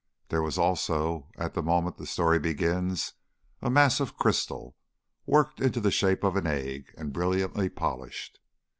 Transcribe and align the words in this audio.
There 0.29 0.41
was 0.41 0.57
also, 0.57 1.27
at 1.37 1.53
the 1.53 1.61
moment 1.61 1.97
the 1.99 2.07
story 2.07 2.39
begins, 2.39 3.13
a 3.61 3.69
mass 3.69 3.99
of 3.99 4.17
crystal, 4.17 4.75
worked 5.27 5.61
into 5.61 5.79
the 5.79 5.91
shape 5.91 6.23
of 6.23 6.35
an 6.35 6.47
egg 6.47 6.91
and 6.97 7.13
brilliantly 7.13 7.69
polished. 7.69 8.39